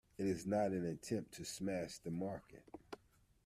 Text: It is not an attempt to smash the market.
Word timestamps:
It 0.17 0.25
is 0.25 0.47
not 0.47 0.71
an 0.71 0.83
attempt 0.83 1.33
to 1.33 1.45
smash 1.45 1.99
the 1.99 2.09
market. 2.09 2.63